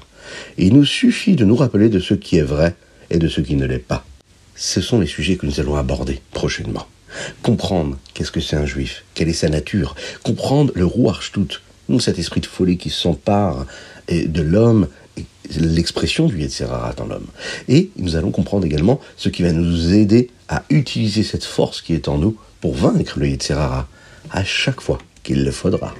Il 0.58 0.74
nous 0.74 0.84
suffit 0.84 1.36
de 1.36 1.44
nous 1.44 1.56
rappeler 1.56 1.88
de 1.88 2.00
ce 2.00 2.14
qui 2.14 2.38
est 2.38 2.42
vrai 2.42 2.74
et 3.10 3.18
de 3.18 3.28
ce 3.28 3.40
qui 3.40 3.54
ne 3.54 3.66
l'est 3.66 3.78
pas. 3.78 4.04
Ce 4.56 4.80
sont 4.80 5.00
les 5.00 5.06
sujets 5.06 5.36
que 5.36 5.46
nous 5.46 5.60
allons 5.60 5.76
aborder 5.76 6.20
prochainement. 6.32 6.86
Comprendre 7.42 7.98
qu'est-ce 8.14 8.32
que 8.32 8.40
c'est 8.40 8.56
un 8.56 8.66
juif, 8.66 9.04
quelle 9.14 9.28
est 9.28 9.34
sa 9.34 9.48
nature, 9.48 9.94
comprendre 10.22 10.72
le 10.74 10.86
Ruach 10.86 11.30
cet 11.98 12.18
esprit 12.18 12.40
de 12.40 12.46
folie 12.46 12.78
qui 12.78 12.90
s'empare 12.90 13.66
de 14.08 14.42
l'homme, 14.42 14.88
l'expression 15.58 16.26
du 16.26 16.40
Yetzirara 16.40 16.94
dans 16.94 17.06
l'homme. 17.06 17.26
Et 17.68 17.90
nous 17.96 18.16
allons 18.16 18.30
comprendre 18.30 18.64
également 18.64 19.00
ce 19.16 19.28
qui 19.28 19.42
va 19.42 19.52
nous 19.52 19.92
aider 19.92 20.30
à 20.48 20.64
utiliser 20.70 21.22
cette 21.22 21.44
force 21.44 21.82
qui 21.82 21.94
est 21.94 22.08
en 22.08 22.18
nous 22.18 22.36
pour 22.60 22.74
vaincre 22.74 23.18
le 23.18 23.28
Yetzirara 23.28 23.88
à 24.30 24.44
chaque 24.44 24.80
fois 24.80 24.98
qu'il 25.22 25.44
le 25.44 25.50
faudra. 25.50 25.94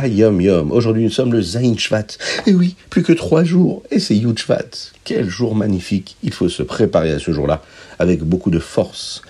Ah, 0.00 0.06
yom 0.06 0.40
yom. 0.40 0.70
Aujourd'hui, 0.70 1.02
nous 1.02 1.10
sommes 1.10 1.32
le 1.32 1.42
Zain 1.42 1.76
Shvat. 1.76 2.06
Et 2.46 2.54
oui, 2.54 2.76
plus 2.88 3.02
que 3.02 3.12
trois 3.12 3.42
jours. 3.42 3.82
Et 3.90 3.98
c'est 3.98 4.14
Yud 4.14 4.38
Shvat. 4.38 4.92
Quel 5.02 5.28
jour 5.28 5.56
magnifique. 5.56 6.16
Il 6.22 6.32
faut 6.32 6.48
se 6.48 6.62
préparer 6.62 7.10
à 7.10 7.18
ce 7.18 7.32
jour-là 7.32 7.62
avec 7.98 8.22
beaucoup 8.22 8.52
de 8.52 8.60
force, 8.60 9.22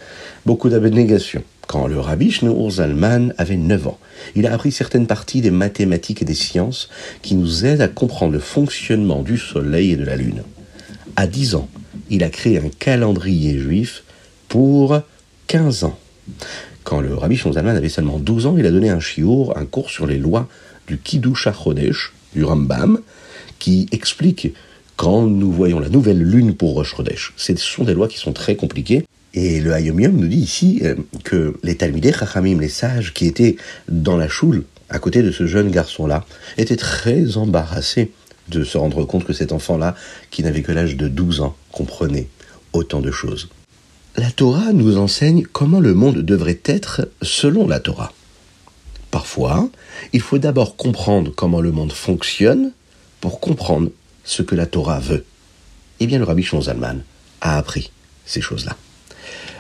beaucoup 0.45 0.69
d'abnégation. 0.69 1.43
Quand 1.67 1.87
le 1.87 1.99
rabbi 1.99 2.31
Shneur 2.31 2.71
Zalman 2.71 3.33
avait 3.39 3.57
9 3.57 3.87
ans, 3.87 3.99
il 4.35 4.47
a 4.47 4.53
appris 4.53 4.71
certaines 4.71 5.07
parties 5.07 5.41
des 5.41 5.51
mathématiques 5.51 6.21
et 6.21 6.27
des 6.27 6.35
sciences 6.35 6.91
qui 7.23 7.35
nous 7.35 7.65
aident 7.65 7.81
à 7.81 7.89
comprendre 7.89 8.35
le 8.35 8.39
fonctionnement 8.39 9.23
du 9.23 9.39
soleil 9.39 9.93
et 9.93 9.97
de 9.97 10.05
la 10.05 10.17
lune. 10.17 10.43
À 11.17 11.27
10 11.27 11.55
ans, 11.55 11.71
il 12.11 12.23
a 12.23 12.29
créé 12.29 12.59
un 12.59 12.69
calendrier 12.79 13.59
juif 13.59 14.05
pour 14.49 15.01
15 15.47 15.85
ans. 15.85 15.99
Quand 16.89 17.03
le 17.03 17.15
rabbi 17.15 17.37
Zalman 17.37 17.77
avait 17.77 17.91
seulement 17.91 18.19
12 18.19 18.47
ans, 18.47 18.57
il 18.57 18.65
a 18.65 18.71
donné 18.71 18.89
un 18.89 18.99
chiour, 18.99 19.55
un 19.59 19.67
cours 19.67 19.91
sur 19.91 20.07
les 20.07 20.17
lois 20.17 20.49
du 20.87 20.97
Kiddush 20.97 21.47
HaChodesh, 21.47 22.15
du 22.35 22.45
Rambam, 22.45 23.01
qui 23.59 23.91
explique 23.93 24.55
quand 24.97 25.27
nous 25.27 25.53
voyons 25.53 25.81
la 25.81 25.91
nouvelle 25.91 26.23
lune 26.23 26.55
pour 26.55 26.73
Rosh 26.73 26.97
Chodesh. 26.97 27.35
Ce 27.37 27.55
sont 27.57 27.85
des 27.85 27.93
lois 27.93 28.09
qui 28.09 28.17
sont 28.17 28.33
très 28.33 28.57
compliquées. 28.57 29.05
Et 29.35 29.61
le 29.61 29.73
Hayom 29.73 30.01
Yom 30.01 30.17
nous 30.17 30.29
dit 30.29 30.39
ici 30.39 30.81
euh, 30.83 30.95
que 31.25 31.61
les 31.63 31.77
Talmidei 31.77 32.15
Chachamim, 32.15 32.59
les 32.59 32.71
sages 32.71 33.13
qui 33.13 33.27
étaient 33.27 33.57
dans 33.91 34.17
la 34.17 34.31
choule, 34.31 34.65
à 34.89 34.99
côté 34.99 35.23
de 35.23 35.31
ce 35.31 35.47
jeune 35.47 35.71
garçon-là, 35.71 36.25
étaient 36.57 36.77
très 36.77 37.37
embarrassés 37.37 38.13
de 38.49 38.65
se 38.65 38.79
rendre 38.79 39.05
compte 39.05 39.25
que 39.25 39.35
cet 39.35 39.53
enfant-là, 39.53 39.95
qui 40.31 40.43
n'avait 40.43 40.63
que 40.63 40.73
l'âge 40.73 40.97
de 40.97 41.07
12 41.09 41.43
ans, 41.43 41.55
comprenait 41.71 42.29
autant 42.73 43.03
de 43.03 43.11
choses. 43.11 43.51
La 44.19 44.33
Torah 44.33 44.73
nous 44.73 44.99
enseigne 44.99 45.45
comment 45.45 45.79
le 45.79 45.95
monde 45.95 46.23
devrait 46.23 46.59
être 46.65 47.09
selon 47.23 47.69
la 47.69 47.79
Torah. 47.79 48.13
Parfois, 49.13 49.71
il 50.13 50.21
faut 50.21 50.39
d'abord 50.39 50.75
comprendre 50.75 51.31
comment 51.37 51.61
le 51.61 51.71
monde 51.71 51.93
fonctionne 51.93 52.73
pour 53.21 53.39
comprendre 53.39 53.91
ce 54.25 54.43
que 54.43 54.57
la 54.57 54.67
Torah 54.67 54.99
veut. 54.99 55.25
Eh 56.01 56.09
bien, 56.09 56.19
le 56.19 56.25
Rabbi 56.25 56.45
Zalman 56.45 57.03
a 57.41 57.59
appris 57.59 57.93
ces 58.27 58.41
choses-là. 58.41 58.77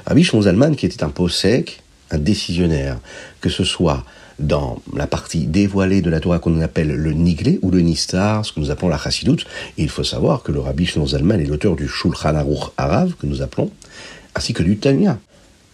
Rabbi 0.06 0.24
Zalman, 0.24 0.74
qui 0.74 0.86
était 0.86 1.04
un 1.04 1.12
sec, 1.28 1.80
un 2.10 2.18
décisionnaire, 2.18 2.98
que 3.40 3.50
ce 3.50 3.62
soit 3.62 4.04
dans 4.40 4.82
la 4.94 5.06
partie 5.06 5.46
dévoilée 5.46 6.00
de 6.00 6.10
la 6.10 6.18
Torah 6.18 6.40
qu'on 6.40 6.60
appelle 6.60 6.88
le 6.88 7.12
Niglé 7.12 7.60
ou 7.62 7.70
le 7.70 7.80
Nistar, 7.80 8.44
ce 8.44 8.52
que 8.52 8.58
nous 8.58 8.72
appelons 8.72 8.88
la 8.88 8.98
Chassidoute. 8.98 9.46
il 9.76 9.88
faut 9.88 10.04
savoir 10.04 10.42
que 10.42 10.50
le 10.50 10.58
Rabbi 10.58 10.84
Zalman 10.86 11.40
est 11.40 11.46
l'auteur 11.46 11.76
du 11.76 11.86
Shulchan 11.86 12.34
Aruch 12.34 12.72
Arav, 12.76 13.14
que 13.14 13.26
nous 13.26 13.40
appelons, 13.40 13.70
ainsi 14.38 14.54
que 14.54 14.62
du 14.62 14.76
Tanya. 14.76 15.18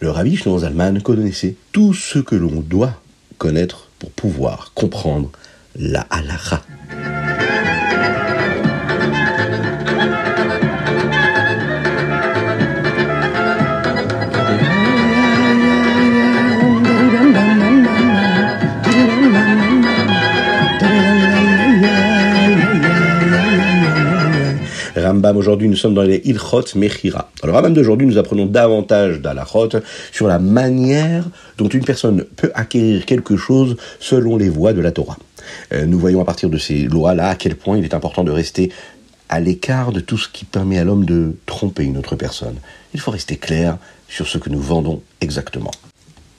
Le 0.00 0.10
rabbi 0.10 0.36
Zalman 0.36 1.02
connaissait 1.02 1.54
tout 1.70 1.92
ce 1.92 2.18
que 2.18 2.34
l'on 2.34 2.62
doit 2.62 2.98
connaître 3.36 3.90
pour 3.98 4.10
pouvoir 4.10 4.72
comprendre 4.74 5.30
la 5.76 6.00
halakha. 6.08 6.62
Aujourd'hui 25.22 25.68
nous 25.68 25.76
sommes 25.76 25.94
dans 25.94 26.02
les 26.02 26.20
Ilchot 26.24 26.64
Mechira. 26.74 27.30
Alors 27.42 27.56
Rambam 27.56 27.72
d'aujourd'hui 27.72 28.06
nous 28.06 28.18
apprenons 28.18 28.46
davantage 28.46 29.20
d'Alachot 29.20 29.68
sur 30.10 30.26
la 30.26 30.38
manière 30.38 31.24
dont 31.56 31.68
une 31.68 31.84
personne 31.84 32.24
peut 32.36 32.50
acquérir 32.54 33.06
quelque 33.06 33.36
chose 33.36 33.76
selon 34.00 34.36
les 34.36 34.48
voies 34.48 34.72
de 34.72 34.80
la 34.80 34.90
Torah. 34.90 35.16
Euh, 35.72 35.86
nous 35.86 35.98
voyons 35.98 36.20
à 36.20 36.24
partir 36.24 36.50
de 36.50 36.58
ces 36.58 36.84
lois-là 36.84 37.28
à 37.28 37.34
quel 37.36 37.54
point 37.54 37.78
il 37.78 37.84
est 37.84 37.94
important 37.94 38.24
de 38.24 38.32
rester 38.32 38.72
à 39.28 39.40
l'écart 39.40 39.92
de 39.92 40.00
tout 40.00 40.18
ce 40.18 40.28
qui 40.28 40.44
permet 40.44 40.78
à 40.78 40.84
l'homme 40.84 41.04
de 41.04 41.34
tromper 41.46 41.84
une 41.84 41.96
autre 41.96 42.16
personne. 42.16 42.56
Il 42.92 43.00
faut 43.00 43.10
rester 43.10 43.36
clair 43.36 43.78
sur 44.08 44.26
ce 44.26 44.38
que 44.38 44.50
nous 44.50 44.60
vendons 44.60 45.00
exactement. 45.20 45.70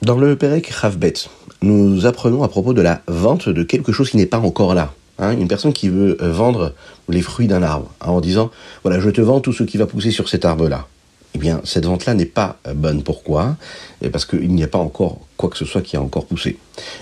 Dans 0.02 0.18
le 0.18 0.36
Perek 0.36 0.72
Chavbet, 0.72 1.14
nous 1.62 2.04
apprenons 2.04 2.42
à 2.42 2.48
propos 2.48 2.74
de 2.74 2.82
la 2.82 3.02
vente 3.08 3.48
de 3.48 3.62
quelque 3.62 3.92
chose 3.92 4.10
qui 4.10 4.18
n'est 4.18 4.26
pas 4.26 4.38
encore 4.38 4.74
là. 4.74 4.92
Hein, 5.18 5.32
une 5.32 5.48
personne 5.48 5.72
qui 5.72 5.88
veut 5.88 6.18
euh, 6.20 6.30
vendre 6.30 6.74
les 7.08 7.22
fruits 7.22 7.46
d'un 7.46 7.62
arbre 7.62 7.90
hein, 8.02 8.10
en 8.10 8.20
disant 8.20 8.50
voilà 8.82 9.00
je 9.00 9.08
te 9.08 9.22
vends 9.22 9.40
tout 9.40 9.54
ce 9.54 9.62
qui 9.62 9.78
va 9.78 9.86
pousser 9.86 10.10
sur 10.10 10.28
cet 10.28 10.44
arbre 10.44 10.68
là 10.68 10.88
eh 11.34 11.38
bien 11.38 11.62
cette 11.64 11.86
vente 11.86 12.06
là 12.06 12.14
n'est 12.14 12.24
pas 12.24 12.58
euh, 12.66 12.74
bonne. 12.74 13.02
Pourquoi? 13.02 13.56
Parce 14.12 14.24
qu'il 14.24 14.54
n'y 14.54 14.62
a 14.62 14.68
pas 14.68 14.78
encore 14.78 15.20
quoi 15.36 15.50
que 15.50 15.56
ce 15.56 15.64
soit 15.64 15.82
qui 15.82 15.96
a 15.96 16.02
encore 16.02 16.26
poussé. 16.26 16.58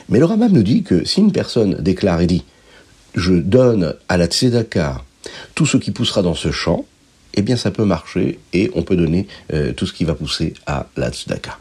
Mais 0.08 0.18
le 0.18 0.24
Rambam 0.24 0.52
nous 0.52 0.62
dit 0.62 0.82
que 0.82 1.04
si 1.04 1.20
une 1.20 1.32
personne 1.32 1.76
déclare 1.80 2.20
et 2.20 2.26
dit 2.26 2.44
je 3.14 3.32
donne 3.32 3.94
à 4.08 4.16
la 4.16 4.26
tzedaka 4.26 5.02
tout 5.54 5.66
ce 5.66 5.76
qui 5.76 5.92
poussera 5.92 6.22
dans 6.22 6.34
ce 6.34 6.50
champ 6.50 6.84
eh 7.34 7.42
bien 7.42 7.56
ça 7.56 7.70
peut 7.70 7.84
marcher 7.84 8.38
et 8.52 8.70
on 8.74 8.82
peut 8.82 8.96
donner 8.96 9.26
euh, 9.52 9.72
tout 9.72 9.86
ce 9.86 9.92
qui 9.92 10.04
va 10.04 10.14
pousser 10.14 10.54
à 10.66 10.86
la 10.96 11.10
tzedaka. 11.10 11.58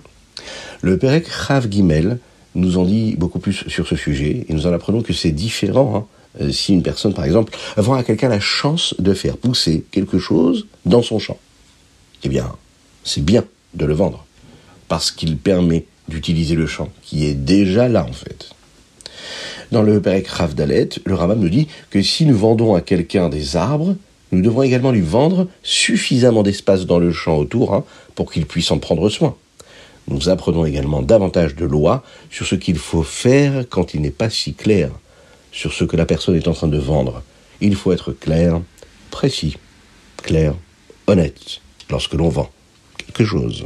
Le 0.82 0.98
Perek 0.98 1.28
Chav 1.30 1.68
Gimel 1.70 2.20
nous 2.56 2.78
en 2.78 2.86
dit 2.86 3.16
beaucoup 3.18 3.40
plus 3.40 3.68
sur 3.68 3.88
ce 3.88 3.96
sujet 3.96 4.46
et 4.48 4.54
nous 4.54 4.68
en 4.68 4.74
apprenons 4.74 5.02
que 5.02 5.14
c'est 5.14 5.32
différent 5.32 5.96
hein, 5.96 6.06
euh, 6.42 6.52
si 6.52 6.74
une 6.74 6.84
personne, 6.84 7.14
par 7.14 7.26
exemple, 7.26 7.56
vend 7.78 7.94
à 7.94 8.04
quelqu'un 8.04 8.30
la 8.30 8.40
chance 8.40 8.96
de 9.00 9.14
faire 9.14 9.38
pousser 9.38 9.86
quelque 9.92 10.20
chose 10.20 10.68
dans 10.86 11.02
son 11.02 11.20
champ, 11.20 11.38
eh 12.24 12.30
bien, 12.30 12.52
c'est 13.04 13.24
bien 13.24 13.44
de 13.74 13.86
le 13.86 13.94
vendre, 13.94 14.26
parce 14.88 15.12
qu'il 15.12 15.38
permet 15.38 15.86
d'utiliser 16.08 16.56
le 16.56 16.68
champ 16.68 16.90
qui 17.02 17.26
est 17.26 17.34
déjà 17.34 17.88
là, 17.88 18.06
en 18.08 18.14
fait. 18.14 18.50
Dans 19.72 19.82
le 19.82 20.02
Perek 20.02 20.28
Rav 20.28 20.54
Dalet, 20.54 20.90
le 21.06 21.16
Rambam 21.16 21.40
nous 21.40 21.50
dit 21.50 21.68
que 21.90 22.02
si 22.02 22.26
nous 22.26 22.38
vendons 22.38 22.76
à 22.76 22.82
quelqu'un 22.82 23.30
des 23.30 23.56
arbres, 23.56 23.96
nous 24.32 24.42
devons 24.42 24.64
également 24.64 24.92
lui 24.92 25.02
vendre 25.02 25.48
suffisamment 25.62 26.44
d'espace 26.44 26.86
dans 26.86 27.00
le 27.00 27.12
champ 27.12 27.38
autour 27.38 27.74
hein, 27.74 27.84
pour 28.16 28.32
qu'il 28.32 28.46
puisse 28.46 28.72
en 28.72 28.80
prendre 28.80 29.10
soin. 29.10 29.36
Nous 30.08 30.30
apprenons 30.30 30.66
également 30.66 31.02
davantage 31.02 31.56
de 31.56 31.66
lois 31.66 32.04
sur 32.30 32.46
ce 32.46 32.56
qu'il 32.56 32.78
faut 32.78 33.04
faire 33.04 33.66
quand 33.70 33.94
il 33.94 34.02
n'est 34.02 34.12
pas 34.12 34.30
si 34.30 34.54
clair 34.54 34.90
sur 35.54 35.72
ce 35.72 35.86
que 35.86 35.96
la 35.96 36.06
personne 36.06 36.36
est 36.36 36.48
en 36.50 36.54
train 36.54 36.68
de 36.68 36.78
vendre. 36.78 37.24
Il 37.62 37.76
faut 37.76 37.94
être 37.94 38.12
clair, 38.12 38.60
précis, 39.12 39.56
clair, 40.18 40.56
honnête 41.08 41.62
lorsque 41.90 42.14
l'on 42.14 42.28
vend 42.28 42.50
quelque 42.98 43.24
chose. 43.24 43.64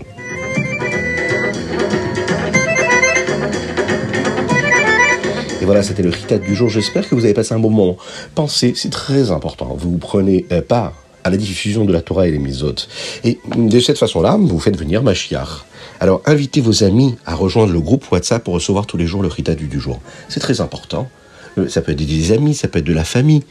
Et 5.59 5.65
voilà, 5.65 5.81
c'était 5.81 6.03
le 6.03 6.09
ritat 6.09 6.37
du 6.37 6.53
jour. 6.53 6.69
J'espère 6.69 7.07
que 7.09 7.15
vous 7.15 7.23
avez 7.23 7.33
passé 7.33 7.53
un 7.53 7.59
bon 7.59 7.71
moment. 7.71 7.97
Pensez, 8.35 8.73
c'est 8.75 8.91
très 8.91 9.31
important. 9.31 9.75
Vous 9.79 9.97
prenez 9.97 10.45
euh, 10.51 10.61
part 10.61 10.93
à 11.23 11.29
la 11.29 11.37
diffusion 11.37 11.83
de 11.83 11.91
la 11.91 12.01
Torah 12.01 12.27
et 12.27 12.31
les 12.31 12.39
misotes. 12.39 12.87
Et 13.23 13.39
de 13.55 13.79
cette 13.79 13.97
façon-là, 13.97 14.37
vous 14.39 14.59
faites 14.59 14.77
venir 14.77 15.03
Mashiach. 15.03 15.65
Alors, 15.99 16.21
invitez 16.25 16.61
vos 16.61 16.83
amis 16.83 17.15
à 17.25 17.33
rejoindre 17.33 17.73
le 17.73 17.79
groupe 17.79 18.09
WhatsApp 18.11 18.43
pour 18.43 18.53
recevoir 18.53 18.85
tous 18.85 18.97
les 18.97 19.07
jours 19.07 19.21
le 19.21 19.27
ritat 19.29 19.55
du 19.55 19.79
jour. 19.79 19.99
C'est 20.29 20.39
très 20.39 20.61
important. 20.61 21.09
Euh, 21.57 21.67
ça 21.67 21.81
peut 21.81 21.91
être 21.91 22.05
des 22.05 22.31
amis, 22.31 22.53
ça 22.53 22.67
peut 22.67 22.79
être 22.79 22.85
de 22.85 22.93
la 22.93 23.03
famille, 23.03 23.43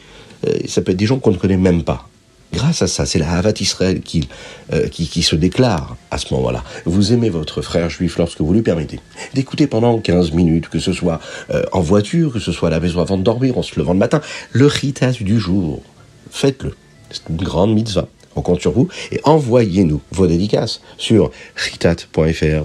euh, 0.46 0.52
ça 0.66 0.82
peut 0.82 0.92
être 0.92 0.98
des 0.98 1.06
gens 1.06 1.18
qu'on 1.18 1.32
ne 1.32 1.36
connaît 1.36 1.56
même 1.56 1.82
pas. 1.82 2.08
Grâce 2.52 2.80
à 2.80 2.86
ça, 2.86 3.06
c'est 3.06 3.18
la 3.18 3.32
Havat 3.32 3.54
Israël 3.60 4.00
qui, 4.00 4.28
euh, 4.72 4.88
qui, 4.88 5.22
se 5.22 5.34
déclare 5.34 5.96
à 6.12 6.18
ce 6.18 6.32
moment-là. 6.34 6.62
Vous 6.84 7.12
aimez 7.12 7.28
votre 7.28 7.60
frère 7.60 7.90
juif 7.90 8.18
lorsque 8.18 8.40
vous 8.40 8.52
lui 8.52 8.62
permettez 8.62 9.00
d'écouter 9.34 9.66
pendant 9.66 9.98
15 9.98 10.30
minutes, 10.30 10.68
que 10.68 10.78
ce 10.78 10.92
soit 10.92 11.20
en 11.72 11.80
voiture, 11.80 12.32
que 12.32 12.38
ce 12.38 12.52
soit 12.52 12.68
à 12.68 12.70
la 12.70 12.78
maison 12.78 13.00
avant 13.00 13.18
de 13.18 13.24
dormir, 13.24 13.58
en 13.58 13.62
se 13.62 13.78
levant 13.78 13.92
le 13.92 13.98
matin, 13.98 14.20
le 14.52 14.66
ritas 14.66 15.18
du 15.20 15.40
jour. 15.40 15.82
Faites-le. 16.30 16.74
C'est 17.10 17.28
une 17.28 17.36
grande 17.36 17.74
mitzvah. 17.74 18.08
On 18.36 18.42
compte 18.42 18.60
sur 18.60 18.70
vous 18.70 18.88
et 19.10 19.20
envoyez-nous 19.24 20.00
vos 20.12 20.28
dédicaces 20.28 20.82
sur 20.98 21.32
ritat.fr, 21.56 22.64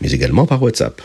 mais 0.00 0.10
également 0.12 0.46
par 0.46 0.62
WhatsApp. 0.62 1.02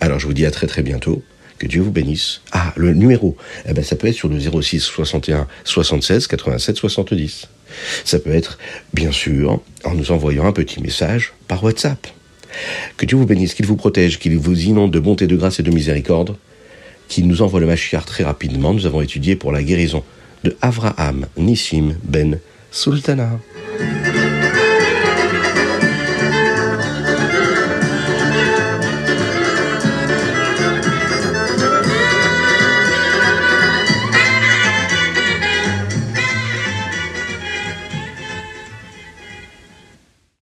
Alors 0.00 0.18
je 0.18 0.26
vous 0.26 0.34
dis 0.34 0.44
à 0.44 0.50
très 0.50 0.66
très 0.66 0.82
bientôt. 0.82 1.22
Que 1.58 1.66
Dieu 1.66 1.82
vous 1.82 1.90
bénisse. 1.92 2.40
Ah, 2.52 2.72
le 2.76 2.92
numéro, 2.94 3.36
eh 3.66 3.72
ben, 3.72 3.84
ça 3.84 3.96
peut 3.96 4.08
être 4.08 4.14
sur 4.14 4.28
le 4.28 4.38
06 4.40 4.80
61 4.80 5.46
76 5.64 6.26
87 6.26 6.76
70. 6.76 7.48
Ça 8.04 8.18
peut 8.18 8.34
être, 8.34 8.58
bien 8.92 9.12
sûr, 9.12 9.60
en 9.84 9.94
nous 9.94 10.10
envoyant 10.10 10.46
un 10.46 10.52
petit 10.52 10.80
message 10.80 11.32
par 11.48 11.62
WhatsApp. 11.62 12.06
Que 12.96 13.06
Dieu 13.06 13.16
vous 13.16 13.26
bénisse, 13.26 13.54
qu'il 13.54 13.66
vous 13.66 13.76
protège, 13.76 14.18
qu'il 14.18 14.36
vous 14.38 14.60
inonde 14.62 14.92
de 14.92 15.00
bonté, 15.00 15.26
de 15.26 15.36
grâce 15.36 15.60
et 15.60 15.62
de 15.62 15.70
miséricorde, 15.70 16.36
qu'il 17.08 17.26
nous 17.26 17.42
envoie 17.42 17.60
le 17.60 17.66
Mashiach 17.66 18.04
très 18.04 18.24
rapidement. 18.24 18.72
Nous 18.72 18.86
avons 18.86 19.00
étudié 19.00 19.36
pour 19.36 19.52
la 19.52 19.62
guérison 19.62 20.04
de 20.44 20.56
Avraham 20.60 21.26
Nissim 21.36 21.96
Ben 22.04 22.38
Sultana. 22.70 23.38